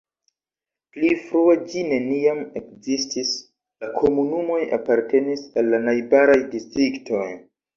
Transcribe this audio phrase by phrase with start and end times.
[0.95, 3.35] Pli frue ĝi neniam ekzistis,
[3.85, 7.25] la komunumoj apartenis al la najbaraj distriktoj.